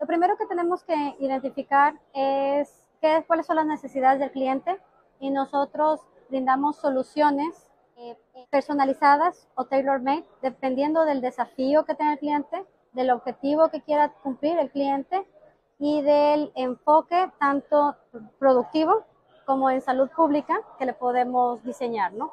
[0.00, 4.78] Lo primero que tenemos que identificar es qué, cuáles son las necesidades del cliente
[5.18, 8.16] y nosotros brindamos soluciones eh,
[8.50, 14.56] personalizadas o tailor-made dependiendo del desafío que tenga el cliente, del objetivo que quiera cumplir
[14.58, 15.26] el cliente
[15.80, 17.96] y del enfoque tanto
[18.38, 19.04] productivo
[19.46, 22.32] como en salud pública que le podemos diseñar, ¿no?